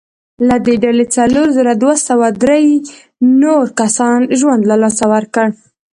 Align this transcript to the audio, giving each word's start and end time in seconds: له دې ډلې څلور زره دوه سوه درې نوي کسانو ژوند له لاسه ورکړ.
له 0.47 0.55
دې 0.65 0.75
ډلې 0.83 1.05
څلور 1.17 1.47
زره 1.57 1.73
دوه 1.81 1.95
سوه 2.07 2.27
درې 2.43 2.61
نوي 3.41 3.67
کسانو 3.79 4.27
ژوند 4.39 4.61
له 4.69 4.75
لاسه 4.83 5.03
ورکړ. 5.13 5.47